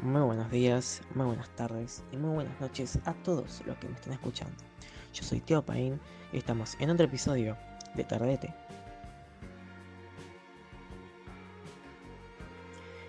Muy 0.00 0.22
buenos 0.22 0.48
días, 0.52 1.02
muy 1.16 1.26
buenas 1.26 1.50
tardes 1.56 2.04
y 2.12 2.16
muy 2.16 2.32
buenas 2.32 2.60
noches 2.60 3.00
a 3.04 3.14
todos 3.14 3.62
los 3.66 3.76
que 3.78 3.88
me 3.88 3.94
estén 3.94 4.12
escuchando. 4.12 4.54
Yo 5.12 5.24
soy 5.24 5.40
Teo 5.40 5.60
Paín 5.60 5.98
y 6.32 6.38
estamos 6.38 6.76
en 6.78 6.90
otro 6.90 7.04
episodio 7.06 7.56
de 7.96 8.04
Tardete. 8.04 8.54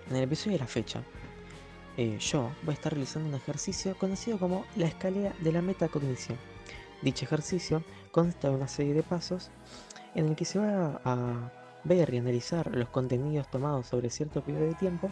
En 0.08 0.16
el 0.16 0.24
episodio 0.24 0.54
de 0.54 0.64
la 0.64 0.66
fecha, 0.66 1.00
eh, 1.96 2.18
yo 2.18 2.50
voy 2.64 2.72
a 2.72 2.74
estar 2.74 2.92
realizando 2.92 3.28
un 3.28 3.36
ejercicio 3.36 3.96
conocido 3.96 4.40
como 4.40 4.64
la 4.74 4.88
escalera 4.88 5.32
de 5.38 5.52
la 5.52 5.62
metacognición. 5.62 6.38
Dicho 7.02 7.24
ejercicio 7.24 7.84
consta 8.10 8.48
de 8.48 8.56
una 8.56 8.66
serie 8.66 8.94
de 8.94 9.04
pasos 9.04 9.52
en 10.16 10.30
el 10.30 10.34
que 10.34 10.44
se 10.44 10.58
va 10.58 11.00
a 11.04 11.52
ver 11.84 12.12
y 12.12 12.18
analizar 12.18 12.74
los 12.74 12.88
contenidos 12.88 13.48
tomados 13.48 13.86
sobre 13.86 14.10
cierto 14.10 14.42
periodo 14.42 14.66
de 14.66 14.74
tiempo 14.74 15.08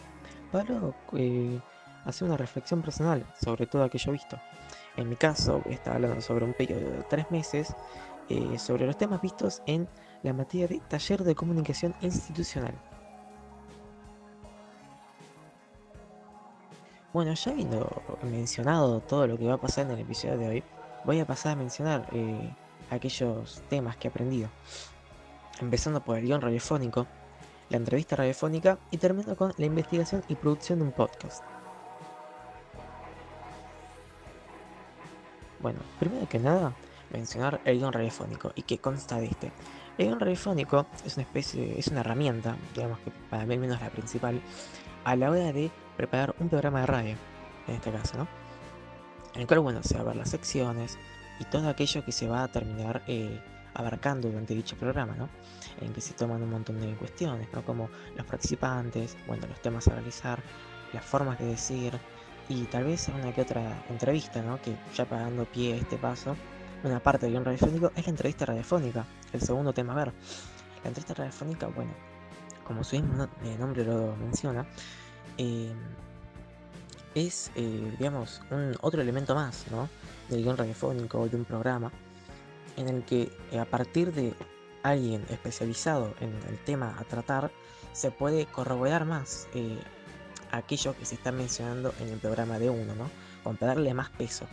para 0.50 0.80
eh, 1.14 1.60
hacer 2.04 2.26
una 2.28 2.36
reflexión 2.36 2.82
personal 2.82 3.24
sobre 3.40 3.66
todo 3.66 3.84
aquello 3.84 4.12
visto. 4.12 4.38
En 4.96 5.08
mi 5.08 5.16
caso, 5.16 5.62
estaba 5.66 5.96
hablando 5.96 6.20
sobre 6.20 6.44
un 6.44 6.54
periodo 6.54 6.90
de 6.90 7.02
tres 7.08 7.30
meses 7.30 7.74
eh, 8.28 8.58
sobre 8.58 8.86
los 8.86 8.98
temas 8.98 9.22
vistos 9.22 9.62
en 9.66 9.88
la 10.22 10.32
materia 10.32 10.68
de 10.68 10.80
taller 10.80 11.24
de 11.24 11.34
comunicación 11.34 11.94
institucional. 12.02 12.74
Bueno, 17.12 17.32
ya 17.32 17.50
habiendo 17.50 18.02
mencionado 18.22 19.00
todo 19.00 19.26
lo 19.26 19.38
que 19.38 19.46
va 19.46 19.54
a 19.54 19.60
pasar 19.60 19.86
en 19.86 19.92
el 19.92 20.00
episodio 20.00 20.36
de 20.36 20.48
hoy, 20.48 20.64
voy 21.04 21.20
a 21.20 21.26
pasar 21.26 21.52
a 21.52 21.56
mencionar 21.56 22.06
eh, 22.12 22.54
aquellos 22.90 23.62
temas 23.70 23.96
que 23.96 24.08
he 24.08 24.10
aprendido. 24.10 24.50
Empezando 25.60 26.04
por 26.04 26.18
el 26.18 26.24
guion 26.24 26.40
radiofónico, 26.40 27.06
la 27.70 27.76
entrevista 27.76 28.16
radiofónica 28.16 28.78
y 28.90 28.98
termino 28.98 29.36
con 29.36 29.52
la 29.56 29.66
investigación 29.66 30.22
y 30.28 30.34
producción 30.34 30.78
de 30.78 30.86
un 30.86 30.92
podcast. 30.92 31.44
Bueno, 35.60 35.80
primero 35.98 36.28
que 36.28 36.38
nada, 36.38 36.72
mencionar 37.10 37.60
el 37.64 37.78
guion 37.78 37.92
radiofónico 37.92 38.52
y 38.54 38.62
qué 38.62 38.78
consta 38.78 39.18
de 39.18 39.26
este. 39.26 39.52
El 39.98 40.06
guion 40.06 40.20
radiofónico 40.20 40.86
es 41.04 41.16
una 41.16 41.24
especie, 41.24 41.78
es 41.78 41.88
una 41.88 42.00
herramienta, 42.00 42.56
digamos 42.74 42.98
que 43.00 43.10
para 43.28 43.44
mí 43.44 43.58
menos 43.58 43.80
la 43.80 43.90
principal, 43.90 44.40
a 45.04 45.16
la 45.16 45.30
hora 45.30 45.52
de 45.52 45.70
preparar 45.96 46.34
un 46.38 46.48
programa 46.48 46.80
de 46.80 46.86
radio, 46.86 47.16
en 47.66 47.74
este 47.74 47.90
caso, 47.90 48.18
¿no? 48.18 48.28
En 49.34 49.42
el 49.42 49.46
cual, 49.46 49.60
bueno, 49.60 49.82
se 49.82 49.94
va 49.94 50.00
a 50.00 50.04
ver 50.04 50.16
las 50.16 50.30
secciones 50.30 50.98
y 51.40 51.44
todo 51.44 51.68
aquello 51.68 52.04
que 52.04 52.12
se 52.12 52.28
va 52.28 52.44
a 52.44 52.48
terminar 52.48 53.02
eh, 53.06 53.40
abarcando 53.78 54.28
durante 54.28 54.54
dicho 54.54 54.76
programa, 54.76 55.14
¿no? 55.14 55.28
En 55.80 55.92
que 55.92 56.00
se 56.00 56.12
toman 56.12 56.42
un 56.42 56.50
montón 56.50 56.80
de 56.80 56.94
cuestiones, 56.96 57.48
¿no? 57.52 57.64
Como 57.64 57.88
los 58.16 58.26
participantes, 58.26 59.16
bueno, 59.26 59.46
los 59.46 59.62
temas 59.62 59.86
a 59.88 59.92
realizar, 59.94 60.42
las 60.92 61.04
formas 61.04 61.38
de 61.38 61.46
decir 61.46 61.98
y 62.48 62.64
tal 62.64 62.84
vez 62.84 63.08
una 63.08 63.32
que 63.32 63.42
otra 63.42 63.84
entrevista, 63.88 64.42
¿no? 64.42 64.60
Que 64.60 64.76
ya 64.94 65.04
pagando 65.04 65.44
pie 65.44 65.74
a 65.74 65.76
este 65.76 65.96
paso, 65.96 66.36
una 66.82 67.00
parte 67.00 67.26
del 67.26 67.34
guion 67.34 67.44
radiofónico 67.44 67.92
es 67.94 68.04
la 68.04 68.10
entrevista 68.10 68.46
radiofónica, 68.46 69.06
el 69.32 69.40
segundo 69.40 69.72
tema 69.72 69.92
a 69.92 69.96
ver. 69.96 70.12
La 70.82 70.88
entrevista 70.88 71.14
radiofónica, 71.14 71.68
bueno, 71.68 71.92
como 72.64 72.82
su 72.82 72.96
mismo 72.96 73.28
eh, 73.44 73.56
nombre 73.58 73.84
lo 73.84 74.16
menciona, 74.16 74.66
eh, 75.36 75.72
es, 77.14 77.52
eh, 77.54 77.94
digamos, 77.96 78.42
un 78.50 78.74
otro 78.80 79.00
elemento 79.00 79.36
más, 79.36 79.66
¿no? 79.70 79.88
Del 80.28 80.42
guion 80.42 80.56
radiofónico 80.56 81.20
o 81.20 81.28
de 81.28 81.36
un 81.36 81.44
programa 81.44 81.92
en 82.78 82.88
el 82.88 83.04
que 83.04 83.30
eh, 83.50 83.58
a 83.58 83.64
partir 83.64 84.12
de 84.12 84.34
alguien 84.82 85.24
especializado 85.28 86.14
en 86.20 86.32
el 86.48 86.58
tema 86.64 86.96
a 86.98 87.04
tratar, 87.04 87.50
se 87.92 88.10
puede 88.10 88.46
corroborar 88.46 89.04
más 89.04 89.48
eh, 89.54 89.78
aquello 90.52 90.96
que 90.96 91.04
se 91.04 91.16
está 91.16 91.32
mencionando 91.32 91.92
en 92.00 92.08
el 92.08 92.18
programa 92.18 92.58
de 92.58 92.70
uno, 92.70 92.94
¿no? 92.94 93.10
Con 93.42 93.58
darle 93.60 93.92
más 93.92 94.10
peso, 94.10 94.46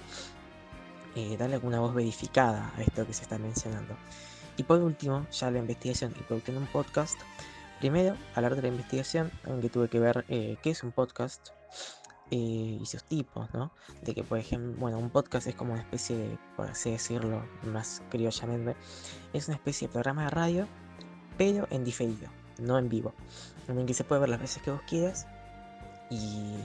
eh, 1.16 1.38
darle 1.38 1.56
alguna 1.56 1.80
voz 1.80 1.94
verificada 1.94 2.74
a 2.76 2.82
esto 2.82 3.06
que 3.06 3.14
se 3.14 3.24
está 3.24 3.38
mencionando. 3.38 3.96
Y 4.58 4.64
por 4.64 4.82
último, 4.82 5.28
ya 5.32 5.52
la 5.52 5.60
investigación 5.60 6.14
y 6.20 6.24
producción 6.24 6.56
de 6.56 6.62
un 6.64 6.68
podcast. 6.68 7.20
Primero, 7.80 8.16
hablar 8.34 8.56
de 8.56 8.64
la 8.64 8.70
investigación, 8.70 9.32
en 9.46 9.62
que 9.62 9.70
tuve 9.70 9.90
que 9.90 10.00
ver 10.00 10.26
qué 10.26 10.60
es 10.64 10.82
un 10.82 10.94
podcast, 10.94 11.50
eh, 12.32 12.80
y 12.82 12.86
sus 12.86 13.04
tipos, 13.04 13.54
¿no? 13.54 13.72
De 14.02 14.16
que, 14.16 14.24
por 14.24 14.40
ejemplo, 14.40 14.74
bueno, 14.80 14.98
un 14.98 15.12
podcast 15.12 15.46
es 15.48 15.56
como 15.56 15.74
una 15.74 15.82
especie 15.82 16.18
de, 16.18 16.40
por 16.56 16.68
así 16.68 16.92
decirlo, 16.92 17.44
más 17.72 18.02
criollamente, 18.10 18.76
es 19.34 19.48
una 19.48 19.58
especie 19.58 19.88
de 19.88 19.94
programa 19.94 20.24
de 20.24 20.30
radio, 20.32 20.68
pero 21.38 21.68
en 21.70 21.84
diferido, 21.84 22.30
no 22.60 22.80
en 22.80 22.90
vivo, 22.90 23.14
en 23.68 23.78
el 23.78 23.86
que 23.86 23.94
se 23.94 24.04
puede 24.04 24.22
ver 24.22 24.30
las 24.30 24.42
veces 24.42 24.64
que 24.64 24.72
vos 24.72 24.82
quieras. 24.88 25.28
Y, 26.10 26.56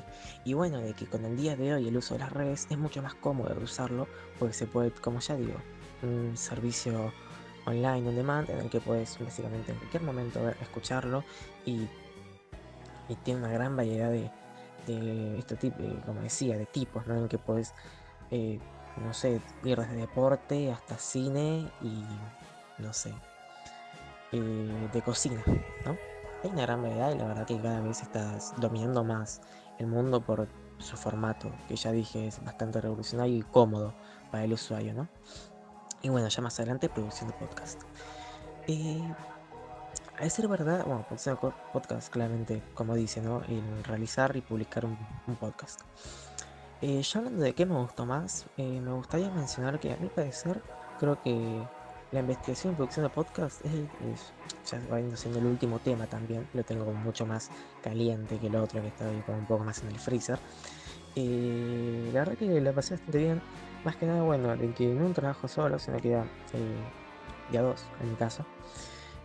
y 0.44 0.54
bueno, 0.54 0.78
de 0.81 0.94
que 0.94 1.06
con 1.06 1.25
el 1.25 1.37
día 1.37 1.56
de 1.56 1.75
hoy 1.75 1.88
el 1.88 1.97
uso 1.97 2.15
de 2.15 2.21
las 2.21 2.32
redes 2.32 2.66
es 2.71 2.78
mucho 2.78 3.03
más 3.03 3.15
cómodo 3.15 3.54
de 3.54 3.62
usarlo, 3.62 4.06
porque 4.38 4.54
se 4.54 4.66
puede, 4.66 4.91
como 4.92 5.21
ya 5.21 5.37
digo, 5.37 5.56
un 6.03 6.37
servicio 6.37 7.12
online 7.66 8.09
on 8.09 8.16
demand 8.16 8.48
en 8.48 8.60
el 8.60 8.71
que 8.71 8.81
puedes 8.81 9.19
básicamente 9.19 9.72
en 9.72 9.78
cualquier 9.78 10.03
momento 10.03 10.48
escucharlo 10.60 11.22
y, 11.66 11.87
y 13.09 13.15
tiene 13.22 13.41
una 13.41 13.53
gran 13.53 13.77
variedad 13.77 14.10
de, 14.10 14.31
de 14.86 15.38
este 15.38 15.56
tipo, 15.56 15.78
como 16.06 16.20
decía, 16.20 16.56
de 16.56 16.66
tipos, 16.66 17.06
¿no? 17.06 17.16
En 17.16 17.28
que 17.28 17.38
puedes, 17.38 17.74
eh, 18.30 18.58
no 18.96 19.14
sé, 19.14 19.41
ir 19.64 19.78
desde 19.78 19.94
deporte 19.94 20.72
hasta 20.72 20.98
cine 20.98 21.70
y, 21.80 22.04
no 22.78 22.92
sé, 22.92 23.14
eh, 24.32 24.88
de 24.92 25.02
cocina, 25.02 25.42
¿no? 25.84 25.96
Hay 26.42 26.50
una 26.50 26.62
gran 26.62 26.82
variedad 26.82 27.12
y 27.12 27.18
la 27.18 27.26
verdad 27.26 27.46
que 27.46 27.60
cada 27.60 27.80
vez 27.80 28.02
estás 28.02 28.54
dominando 28.58 29.04
más 29.04 29.42
el 29.78 29.86
mundo 29.86 30.20
por 30.20 30.48
su 30.78 30.97
formato, 30.97 31.50
que 31.68 31.76
ya 31.76 31.92
dije 31.92 32.26
es 32.26 32.42
bastante 32.42 32.80
revolucionario 32.80 33.36
y 33.36 33.42
cómodo 33.42 33.94
para 34.30 34.44
el 34.44 34.52
usuario, 34.52 34.94
¿no? 34.94 35.08
Y 36.02 36.08
bueno, 36.08 36.28
ya 36.28 36.42
más 36.42 36.58
adelante 36.58 36.88
producción 36.88 37.30
de 37.30 37.36
podcast. 37.36 37.82
Eh, 38.66 39.02
a 40.20 40.25
decir 40.25 40.47
verdad, 40.48 40.84
bueno, 40.84 41.06
podcast 41.72 42.12
claramente, 42.12 42.62
como 42.75 42.94
dice, 42.94 43.22
¿no? 43.22 43.42
El 43.48 43.82
realizar 43.84 44.36
y 44.36 44.42
publicar 44.42 44.84
un, 44.84 44.98
podcast. 45.36 45.81
Eh, 46.82 47.00
ya 47.00 47.20
hablando 47.20 47.42
de 47.42 47.54
qué 47.54 47.64
me 47.64 47.76
gustó 47.76 48.04
más, 48.04 48.44
eh, 48.59 48.80
me 48.82 48.92
gustaría 48.92 49.30
mencionar 49.30 49.80
que 49.80 49.92
a 49.94 49.97
mi 49.97 50.09
parecer, 50.09 50.62
creo 50.98 51.22
que 51.22 51.66
la 52.12 52.20
investigación 52.20 52.75
y 52.75 52.76
producción 52.76 53.06
de 53.06 53.10
podcast 53.10 53.64
es, 53.64 54.32
ya 54.70 54.78
va 54.92 55.16
siendo 55.16 55.38
el 55.38 55.47
último 55.47 55.78
tema 55.78 56.06
también, 56.06 56.47
lo 56.53 56.64
tengo 56.64 56.92
mucho 56.92 57.25
más 57.25 57.50
caliente 57.82 58.36
que 58.38 58.48
el 58.48 58.56
otro 58.56 58.82
que 58.82 58.88
está 58.88 59.09
ahí 59.09 59.22
como 59.25 59.38
un 59.38 59.47
poco 59.47 59.64
más 59.64 59.82
en 59.82 59.88
el 59.88 59.98
freezer. 59.98 60.38
Eh, 61.16 62.10
la 62.12 62.20
verdad 62.20 62.36
que 62.36 62.60
la 62.60 62.75
pasé 62.75 62.94
bastante 62.94 63.19
bien, 63.19 63.41
más 63.84 63.97
que 63.97 64.04
nada, 64.04 64.20
bueno, 64.20 64.54
de 64.54 64.70
que 64.75 64.86
no 64.86 65.06
un 65.06 65.14
trabajo 65.14 65.48
solo, 65.48 65.78
sino 65.78 65.97
que 65.97 66.10
ya, 66.10 66.26
ya 67.50 67.62
dos 67.62 67.86
en 68.03 68.10
mi 68.10 68.16
caso 68.16 68.44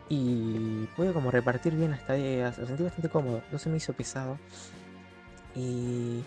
y 0.10 0.88
pude 0.96 1.13
como 1.13 1.31
repartir 1.31 1.75
bien 1.75 1.92
las 1.92 2.06
tareas, 2.06 2.57
lo 2.57 2.68
sentí 2.68 2.84
bastante 2.84 3.10
cómodo, 3.10 3.42
no 3.52 3.57
se 3.57 3.69
me 3.69 3.78
hizo 3.78 3.94
pesado. 3.94 4.38
Y, 5.56 6.24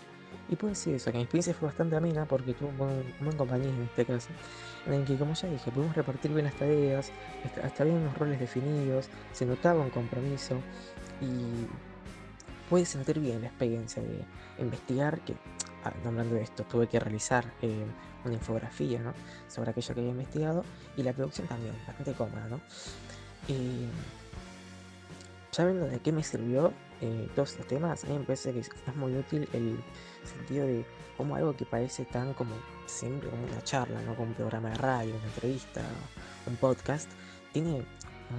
y 0.49 0.55
puedo 0.55 0.69
decir 0.69 0.95
eso, 0.95 1.11
que 1.11 1.17
mi 1.17 1.23
experiencia 1.23 1.53
fue 1.53 1.67
bastante 1.67 1.95
amena 1.95 2.25
porque 2.25 2.53
tuve 2.53 2.69
un 2.69 2.77
buen, 2.77 3.37
compañero 3.37 3.71
en 3.71 3.83
este 3.83 4.05
caso, 4.05 4.29
en 4.85 4.93
el 4.93 5.05
que 5.05 5.15
como 5.15 5.33
ya 5.33 5.47
dije, 5.47 5.71
pudimos 5.71 5.95
repartir 5.95 6.31
bien 6.31 6.45
las 6.45 6.55
tareas, 6.55 7.11
hasta 7.63 7.83
bien 7.83 7.97
unos 7.97 8.17
roles 8.17 8.39
definidos, 8.39 9.09
se 9.31 9.45
notaba 9.45 9.81
un 9.81 9.91
compromiso 9.91 10.55
y 11.21 11.67
pude 12.69 12.85
sentir 12.85 13.19
bien 13.19 13.41
la 13.41 13.47
experiencia 13.47 14.01
de 14.01 14.25
investigar, 14.59 15.19
que 15.21 15.35
ah, 15.83 15.93
hablando 16.05 16.35
de 16.35 16.41
esto, 16.41 16.63
tuve 16.63 16.87
que 16.87 16.99
realizar 16.99 17.45
eh, 17.61 17.85
una 18.25 18.33
infografía 18.33 18.99
¿no? 18.99 19.13
sobre 19.47 19.71
aquello 19.71 19.93
que 19.93 19.99
había 20.01 20.11
investigado 20.11 20.63
y 20.97 21.03
la 21.03 21.13
producción 21.13 21.47
también, 21.47 21.75
bastante 21.87 22.13
cómoda, 22.13 22.47
¿no? 22.49 22.59
Eh, 23.49 23.89
sabiendo 25.51 25.87
de 25.87 25.99
qué 25.99 26.11
me 26.11 26.23
sirvió 26.23 26.71
eh, 27.01 27.27
todos 27.35 27.51
estos 27.51 27.67
temas, 27.67 28.03
a 28.03 28.07
mí 28.07 28.17
me 28.17 28.25
parece 28.25 28.53
que 28.53 28.59
es 28.59 28.95
muy 28.95 29.15
útil 29.15 29.49
el 29.53 29.79
sentido 30.23 30.65
de 30.65 30.85
cómo 31.17 31.35
algo 31.35 31.55
que 31.55 31.65
parece 31.65 32.05
tan 32.05 32.33
como 32.33 32.55
siempre 32.85 33.29
como 33.29 33.43
una 33.43 33.61
charla, 33.63 34.01
¿no? 34.03 34.15
como 34.15 34.29
un 34.29 34.33
programa 34.35 34.69
de 34.69 34.75
radio, 34.75 35.15
una 35.15 35.25
entrevista, 35.25 35.81
un 36.45 36.55
podcast, 36.57 37.09
tiene 37.51 37.83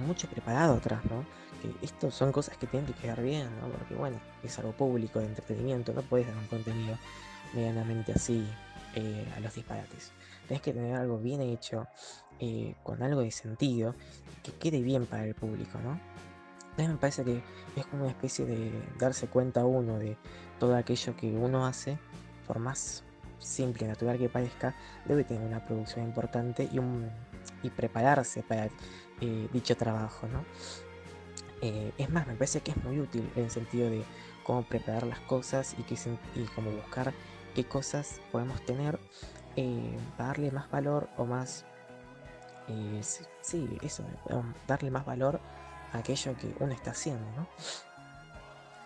mucho 0.05 0.27
preparado 0.27 0.75
atrás, 0.75 1.03
¿no? 1.05 1.25
Que 1.61 1.85
esto 1.85 2.09
son 2.09 2.31
cosas 2.31 2.57
que 2.57 2.65
tienen 2.65 2.91
que 2.91 2.99
quedar 2.99 3.21
bien, 3.21 3.49
¿no? 3.59 3.67
Porque 3.67 3.93
bueno, 3.93 4.19
es 4.43 4.57
algo 4.59 4.71
público 4.71 5.19
de 5.19 5.25
entretenimiento, 5.25 5.93
no 5.93 6.01
puedes 6.01 6.27
dar 6.27 6.37
un 6.37 6.47
contenido 6.47 6.97
medianamente 7.53 8.13
así 8.13 8.47
eh, 8.95 9.27
a 9.35 9.39
los 9.41 9.53
disparates. 9.53 10.11
Tienes 10.47 10.61
que 10.61 10.73
tener 10.73 10.95
algo 10.95 11.17
bien 11.17 11.41
hecho, 11.41 11.87
eh, 12.41 12.75
con 12.83 13.01
algo 13.01 13.21
de 13.21 13.31
sentido, 13.31 13.95
que 14.43 14.51
quede 14.51 14.81
bien 14.81 15.05
para 15.05 15.25
el 15.25 15.35
público, 15.35 15.79
¿no? 15.83 15.99
Entonces 16.71 16.89
me 16.89 16.97
parece 16.97 17.23
que 17.23 17.43
es 17.75 17.85
como 17.85 18.03
una 18.03 18.11
especie 18.11 18.45
de 18.45 18.71
darse 18.97 19.27
cuenta 19.27 19.65
uno 19.65 19.99
de 19.99 20.17
todo 20.59 20.75
aquello 20.75 21.15
que 21.15 21.31
uno 21.31 21.65
hace, 21.65 21.97
por 22.47 22.59
más 22.59 23.03
simple 23.39 23.85
y 23.85 23.89
natural 23.89 24.17
que 24.17 24.29
parezca, 24.29 24.75
debe 25.05 25.23
tener 25.23 25.43
una 25.45 25.65
producción 25.65 26.05
importante 26.05 26.69
y, 26.71 26.79
un, 26.79 27.09
y 27.63 27.69
prepararse 27.69 28.43
para 28.43 28.65
eh, 29.21 29.47
dicho 29.51 29.75
trabajo, 29.75 30.27
¿no? 30.27 30.45
Eh, 31.61 31.91
es 31.97 32.09
más, 32.09 32.25
me 32.25 32.33
parece 32.33 32.61
que 32.61 32.71
es 32.71 32.83
muy 32.83 32.99
útil 32.99 33.29
en 33.35 33.43
el 33.43 33.51
sentido 33.51 33.89
de 33.89 34.03
cómo 34.43 34.63
preparar 34.63 35.05
las 35.05 35.19
cosas 35.19 35.75
y, 35.77 35.83
qué, 35.83 35.95
y 36.35 36.43
cómo 36.55 36.71
buscar 36.71 37.13
qué 37.53 37.65
cosas 37.65 38.19
podemos 38.31 38.63
tener 38.65 38.99
eh, 39.55 39.97
darle 40.17 40.51
más 40.51 40.69
valor 40.71 41.09
o 41.17 41.25
más... 41.25 41.65
Eh, 42.67 43.01
sí, 43.41 43.77
eso, 43.81 44.03
darle 44.67 44.91
más 44.91 45.05
valor 45.05 45.39
a 45.93 45.97
aquello 45.97 46.35
que 46.37 46.53
uno 46.59 46.71
está 46.73 46.91
haciendo, 46.91 47.25
¿no? 47.35 47.47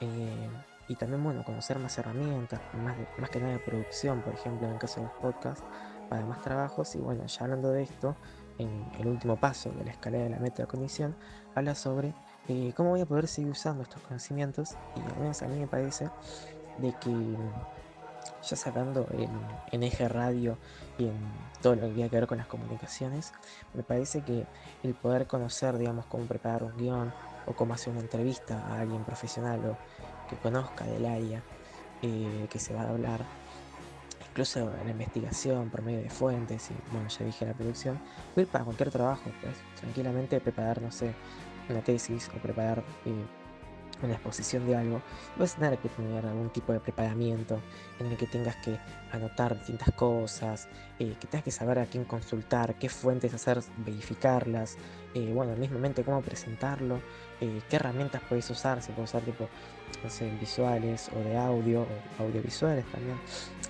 Eh, 0.01 0.49
y 0.87 0.95
también, 0.95 1.23
bueno, 1.23 1.43
conocer 1.43 1.79
más 1.79 1.97
herramientas, 1.97 2.61
más, 2.73 2.95
más 3.17 3.29
que 3.29 3.39
nada 3.39 3.53
de 3.53 3.59
producción, 3.59 4.21
por 4.21 4.33
ejemplo, 4.33 4.67
en 4.67 4.73
el 4.73 4.79
caso 4.79 4.99
de 5.01 5.07
los 5.07 5.15
podcasts, 5.15 5.63
para 6.09 6.25
más 6.25 6.41
trabajos. 6.41 6.95
Y 6.95 6.99
bueno, 6.99 7.25
ya 7.25 7.43
hablando 7.43 7.71
de 7.71 7.83
esto, 7.83 8.15
en 8.59 8.85
el 8.99 9.07
último 9.07 9.35
paso 9.35 9.71
de 9.71 9.83
la 9.83 9.91
escalera 9.91 10.25
de 10.25 10.29
la 10.29 10.39
meta 10.39 10.63
de 10.63 10.67
condición, 10.67 11.15
habla 11.55 11.73
sobre 11.75 12.13
eh, 12.47 12.73
cómo 12.75 12.91
voy 12.91 13.01
a 13.01 13.05
poder 13.05 13.27
seguir 13.27 13.51
usando 13.51 13.83
estos 13.83 14.01
conocimientos. 14.03 14.75
Y 14.95 15.11
al 15.11 15.19
menos 15.19 15.41
a 15.41 15.47
mí 15.47 15.59
me 15.59 15.67
parece 15.67 16.09
de 16.77 16.93
que 16.93 17.35
ya 18.43 18.55
sacando 18.55 19.07
en, 19.11 19.29
en, 19.71 19.83
eje 19.83 20.07
radio 20.07 20.57
y 20.97 21.05
en 21.05 21.17
todo 21.61 21.75
lo 21.75 21.81
que 21.81 21.93
tiene 21.93 22.09
que 22.09 22.15
ver 22.15 22.27
con 22.27 22.37
las 22.37 22.47
comunicaciones, 22.47 23.33
me 23.73 23.83
parece 23.83 24.21
que 24.21 24.45
el 24.83 24.93
poder 24.93 25.27
conocer, 25.27 25.77
digamos, 25.77 26.05
cómo 26.05 26.25
preparar 26.25 26.63
un 26.63 26.75
guion 26.77 27.13
o 27.45 27.53
cómo 27.53 27.73
hacer 27.73 27.91
una 27.91 28.01
entrevista 28.01 28.65
a 28.67 28.81
alguien 28.81 29.03
profesional 29.03 29.65
o 29.65 29.77
que 30.29 30.35
conozca 30.37 30.85
del 30.85 31.05
área 31.05 31.41
eh, 32.01 32.47
que 32.49 32.59
se 32.59 32.73
va 32.73 32.81
a 32.81 32.89
hablar, 32.89 33.21
incluso 34.29 34.71
la 34.83 34.91
investigación 34.91 35.69
por 35.69 35.81
medio 35.81 36.01
de 36.01 36.09
fuentes 36.09 36.69
y, 36.71 36.75
bueno, 36.91 37.07
ya 37.07 37.25
dije 37.25 37.45
la 37.45 37.53
producción, 37.53 37.99
ir 38.35 38.47
para 38.47 38.63
cualquier 38.63 38.91
trabajo, 38.91 39.31
pues 39.41 39.55
tranquilamente 39.79 40.39
preparar, 40.39 40.81
no 40.81 40.91
sé, 40.91 41.13
una 41.69 41.81
tesis 41.81 42.29
o 42.35 42.39
preparar... 42.39 42.83
Eh, 43.05 43.44
una 44.01 44.13
exposición 44.13 44.65
de 44.67 44.75
algo, 44.75 45.01
vas 45.37 45.55
a 45.55 45.59
tener 45.59 45.79
que 45.79 45.89
tener 45.89 46.25
algún 46.25 46.49
tipo 46.49 46.73
de 46.73 46.79
preparamiento 46.79 47.59
en 47.99 48.07
el 48.07 48.17
que 48.17 48.27
tengas 48.27 48.55
que 48.57 48.77
anotar 49.11 49.57
distintas 49.57 49.93
cosas, 49.93 50.67
eh, 50.99 51.15
que 51.19 51.27
tengas 51.27 51.43
que 51.43 51.51
saber 51.51 51.79
a 51.79 51.85
quién 51.85 52.05
consultar, 52.05 52.75
qué 52.75 52.89
fuentes 52.89 53.33
hacer, 53.33 53.59
verificarlas, 53.77 54.77
eh, 55.13 55.31
bueno, 55.33 55.55
mismamente 55.55 56.03
cómo 56.03 56.21
presentarlo, 56.21 56.99
eh, 57.41 57.61
qué 57.69 57.77
herramientas 57.77 58.21
puedes 58.27 58.49
usar, 58.49 58.81
si 58.81 58.91
puedes 58.91 59.11
usar 59.11 59.21
tipo, 59.23 59.47
no 60.03 60.09
sé, 60.09 60.29
visuales 60.39 61.09
o 61.15 61.19
de 61.19 61.37
audio, 61.37 61.85
o 62.19 62.23
audiovisuales 62.23 62.85
también. 62.91 63.17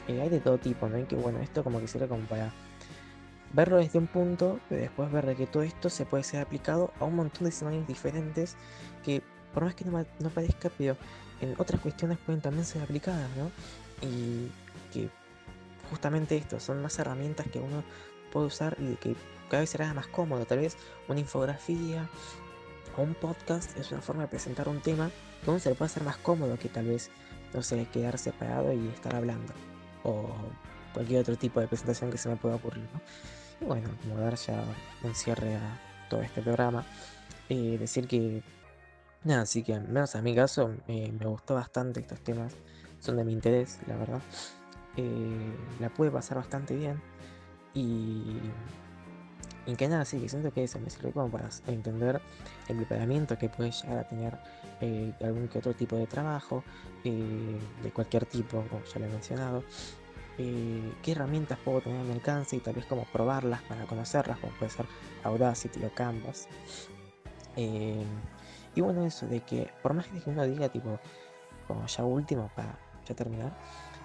hay 0.07 0.29
de 0.29 0.39
todo 0.39 0.57
tipo, 0.57 0.87
¿no? 0.87 0.97
Y 0.97 1.03
que 1.03 1.15
bueno, 1.15 1.39
esto 1.39 1.63
como 1.63 1.79
como 2.09 2.25
para 2.27 2.51
verlo 3.53 3.77
desde 3.77 3.99
un 3.99 4.07
punto, 4.07 4.59
pero 4.67 4.81
después 4.81 5.11
ver 5.11 5.25
de 5.25 5.35
que 5.35 5.47
todo 5.47 5.63
esto 5.63 5.89
se 5.89 6.05
puede 6.05 6.23
ser 6.23 6.41
aplicado 6.41 6.91
a 6.99 7.05
un 7.05 7.15
montón 7.15 7.43
de 7.43 7.49
escenarios 7.49 7.87
diferentes 7.87 8.57
que 9.03 9.21
por 9.55 9.63
más 9.63 9.73
que 9.73 9.85
no, 9.85 10.05
no 10.19 10.29
parezca, 10.29 10.69
pero 10.77 10.97
en 11.39 11.55
otras 11.57 11.79
cuestiones 11.79 12.17
pueden 12.19 12.41
también 12.41 12.65
ser 12.65 12.83
aplicadas, 12.83 13.29
¿no? 13.37 13.49
Y 14.05 14.51
que 14.91 15.09
justamente 15.89 16.35
esto, 16.35 16.59
son 16.59 16.81
más 16.81 16.99
herramientas 16.99 17.47
que 17.47 17.59
uno 17.59 17.81
puede 18.33 18.47
usar 18.47 18.75
y 18.79 18.95
que 18.95 19.15
cada 19.49 19.61
vez 19.61 19.69
será 19.69 19.93
más 19.93 20.07
cómodo. 20.07 20.45
Tal 20.45 20.59
vez 20.59 20.75
una 21.07 21.21
infografía 21.21 22.09
o 22.97 23.01
un 23.01 23.13
podcast 23.13 23.77
es 23.77 23.91
una 23.93 24.01
forma 24.01 24.23
de 24.23 24.27
presentar 24.27 24.67
un 24.67 24.81
tema 24.81 25.09
que 25.41 25.49
uno 25.49 25.59
se 25.59 25.69
le 25.69 25.75
puede 25.75 25.87
hacer 25.87 26.03
más 26.03 26.17
cómodo 26.17 26.59
que 26.59 26.67
tal 26.67 26.87
vez, 26.87 27.09
no 27.53 27.63
sé, 27.63 27.87
quedar 27.93 28.17
separado 28.17 28.73
y 28.73 28.89
estar 28.89 29.15
hablando. 29.15 29.53
O 30.03 30.35
cualquier 30.93 31.21
otro 31.21 31.37
tipo 31.37 31.61
de 31.61 31.67
presentación 31.67 32.11
que 32.11 32.17
se 32.17 32.27
me 32.27 32.35
pueda 32.35 32.55
ocurrir, 32.55 32.83
¿no? 32.93 33.01
Y 33.61 33.65
bueno, 33.65 33.87
como 34.01 34.19
dar 34.19 34.35
ya 34.35 34.61
un 35.01 35.15
cierre 35.15 35.55
a 35.55 35.79
todo 36.09 36.21
este 36.21 36.41
programa, 36.41 36.85
eh, 37.47 37.77
decir 37.79 38.05
que 38.05 38.43
así 39.33 39.63
que 39.63 39.79
menos 39.79 40.15
a 40.15 40.21
mi 40.21 40.35
caso 40.35 40.75
me 40.87 41.25
gustó 41.25 41.55
bastante 41.55 41.99
estos 41.99 42.19
temas, 42.19 42.53
son 42.99 43.17
de 43.17 43.23
mi 43.23 43.33
interés, 43.33 43.79
la 43.87 43.97
verdad. 43.97 44.21
Eh, 44.97 45.55
la 45.79 45.89
pude 45.89 46.09
pasar 46.09 46.37
bastante 46.37 46.73
bien 46.73 47.01
y, 47.73 48.37
y 49.65 49.75
que 49.75 49.89
nada, 49.89 50.05
sí, 50.05 50.19
que 50.19 50.29
siento 50.29 50.51
que 50.51 50.63
eso 50.63 50.79
me 50.79 50.89
sirve 50.89 51.11
como 51.11 51.29
para 51.29 51.49
entender 51.67 52.21
el 52.69 52.77
preparamiento 52.77 53.37
que 53.37 53.49
puede 53.49 53.71
llegar 53.71 53.97
a 53.97 54.03
tener 54.05 54.37
eh, 54.79 55.11
algún 55.21 55.49
que 55.49 55.59
otro 55.59 55.73
tipo 55.73 55.97
de 55.97 56.07
trabajo, 56.07 56.63
eh, 57.03 57.59
de 57.83 57.91
cualquier 57.91 58.25
tipo, 58.25 58.63
como 58.69 58.83
ya 58.85 58.99
lo 58.99 59.05
he 59.05 59.09
mencionado. 59.09 59.63
qué 60.37 61.11
herramientas 61.11 61.57
puedo 61.63 61.81
tener 61.81 61.99
a 61.99 62.03
mi 62.03 62.13
alcance 62.13 62.55
y 62.55 62.59
tal 62.59 62.75
vez 62.75 62.85
como 62.85 63.05
probarlas 63.05 63.61
para 63.63 63.85
conocerlas, 63.85 64.39
como 64.39 64.53
puede 64.53 64.71
ser 64.71 64.85
Audacity 65.23 65.83
o 65.83 65.93
Canvas. 65.93 66.47
Y 68.75 68.81
bueno, 68.81 69.05
eso 69.05 69.25
de 69.27 69.39
que, 69.41 69.71
por 69.81 69.93
más 69.93 70.05
que 70.07 70.29
uno 70.29 70.43
diga, 70.45 70.69
tipo, 70.69 70.99
como 71.67 71.85
ya 71.87 72.03
último, 72.03 72.51
para 72.55 72.77
ya 73.07 73.15
terminar, 73.15 73.51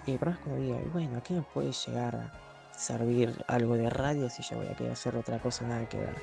y 0.05 0.17
por 0.17 0.29
más 0.29 0.39
que 0.39 0.49
uno 0.49 0.57
diga, 0.57 0.79
bueno, 0.91 1.17
¿a 1.17 1.21
qué 1.21 1.33
me 1.33 1.41
puede 1.41 1.71
llegar 1.71 2.15
a 2.15 2.31
servir 2.75 3.43
algo 3.47 3.75
de 3.75 3.89
radio 3.89 4.29
si 4.29 4.41
yo 4.43 4.57
voy 4.57 4.67
a 4.67 4.75
querer 4.75 4.93
hacer 4.93 5.15
otra 5.15 5.39
cosa 5.39 5.65
nada 5.65 5.87
que 5.87 5.97
ver? 5.97 6.15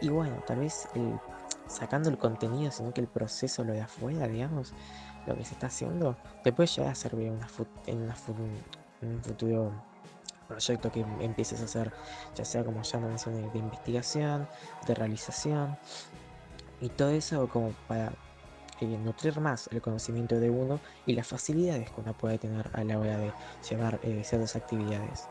Y 0.00 0.08
bueno, 0.08 0.42
tal 0.46 0.58
vez 0.58 0.88
sacando 1.68 2.10
el 2.10 2.18
contenido, 2.18 2.70
sino 2.70 2.92
que 2.92 3.00
el 3.00 3.08
proceso, 3.08 3.64
lo 3.64 3.72
de 3.72 3.82
afuera, 3.82 4.26
digamos, 4.26 4.74
lo 5.26 5.36
que 5.36 5.44
se 5.44 5.54
está 5.54 5.68
haciendo, 5.68 6.16
te 6.42 6.52
puede 6.52 6.66
llegar 6.66 6.92
a 6.92 6.94
servir 6.94 7.28
en 7.86 8.02
una 8.02 8.16
un 9.02 9.22
futuro 9.22 9.72
proyecto 10.48 10.90
que 10.92 11.00
empieces 11.20 11.60
a 11.60 11.64
hacer, 11.64 11.92
ya 12.34 12.44
sea 12.44 12.64
como 12.64 12.82
ya 12.82 12.98
mencioné, 12.98 13.48
de 13.50 13.58
investigación, 13.58 14.48
de 14.86 14.94
realización, 14.94 15.76
y 16.84 16.90
todo 16.90 17.10
eso 17.10 17.48
como 17.48 17.72
para 17.88 18.12
eh, 18.80 18.86
nutrir 18.86 19.40
más 19.40 19.68
el 19.72 19.80
conocimiento 19.80 20.38
de 20.38 20.50
uno 20.50 20.80
y 21.06 21.14
las 21.14 21.26
facilidades 21.26 21.90
que 21.90 22.00
uno 22.00 22.12
puede 22.12 22.38
tener 22.38 22.70
a 22.74 22.84
la 22.84 22.98
hora 22.98 23.16
de 23.16 23.32
llevar 23.68 23.98
eh, 24.02 24.22
ciertas 24.22 24.54
actividades. 24.54 25.26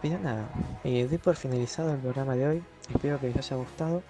Pero 0.00 0.18
nada, 0.20 0.48
eh, 0.84 1.06
doy 1.08 1.18
por 1.18 1.34
finalizado 1.34 1.92
el 1.92 1.98
programa 1.98 2.36
de 2.36 2.46
hoy. 2.46 2.64
Espero 2.94 3.18
que 3.18 3.28
les 3.28 3.36
haya 3.38 3.56
gustado. 3.56 4.02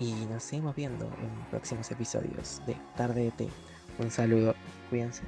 Y 0.00 0.12
nos 0.26 0.42
seguimos 0.42 0.74
viendo 0.74 1.04
en 1.04 1.50
próximos 1.50 1.88
episodios 1.92 2.60
de 2.66 2.76
Tarde 2.96 3.24
de 3.24 3.30
Té. 3.30 3.48
Un 4.00 4.10
saludo, 4.10 4.56
cuídense. 4.90 5.22